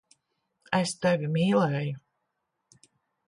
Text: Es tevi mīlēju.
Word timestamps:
Es 0.77 0.93
tevi 1.03 1.29
mīlēju. 1.35 2.87